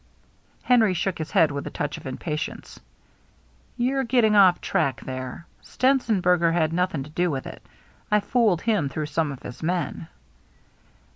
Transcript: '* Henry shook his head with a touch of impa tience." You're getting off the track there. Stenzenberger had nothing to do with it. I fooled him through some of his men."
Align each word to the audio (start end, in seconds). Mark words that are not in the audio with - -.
'* 0.35 0.63
Henry 0.63 0.95
shook 0.95 1.19
his 1.19 1.29
head 1.29 1.51
with 1.51 1.67
a 1.67 1.69
touch 1.69 1.95
of 1.95 2.05
impa 2.05 2.33
tience." 2.33 2.79
You're 3.77 4.03
getting 4.03 4.35
off 4.35 4.55
the 4.55 4.61
track 4.61 5.01
there. 5.01 5.45
Stenzenberger 5.63 6.51
had 6.53 6.73
nothing 6.73 7.03
to 7.03 7.11
do 7.11 7.29
with 7.29 7.45
it. 7.45 7.61
I 8.09 8.19
fooled 8.19 8.63
him 8.63 8.89
through 8.89 9.05
some 9.13 9.31
of 9.31 9.43
his 9.43 9.61
men." 9.61 10.07